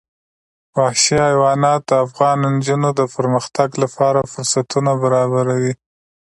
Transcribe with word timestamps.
وحشي 0.77 1.17
حیوانات 1.27 1.81
د 1.87 1.91
افغان 2.05 2.37
نجونو 2.55 2.89
د 2.99 3.01
پرمختګ 3.15 3.69
لپاره 3.83 4.29
فرصتونه 4.31 4.91
برابروي. 5.03 5.73